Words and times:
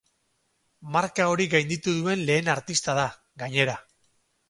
Marka 0.95 1.27
hori 1.35 1.47
gainditu 1.53 1.95
duen 1.99 2.25
lehen 2.31 2.53
artista 2.57 3.01
da, 3.05 3.09
gainera. 3.45 3.81